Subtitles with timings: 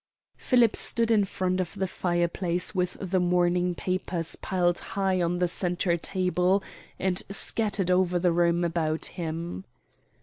[0.35, 5.47] Philip stood in front of the fireplace with the morning papers piled high on the
[5.47, 6.63] centre table
[6.97, 9.63] and scattered over the room about him.